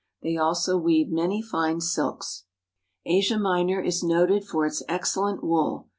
They 0.23 0.35
also 0.35 0.79
weave 0.79 1.11
many 1.11 1.43
fine 1.43 1.79
silks. 1.79 2.45
Asia 3.05 3.37
Minor 3.37 3.79
is 3.79 4.01
noted 4.01 4.47
for 4.47 4.65
its 4.65 4.81
excellent 4.89 5.43
wool. 5.43 5.89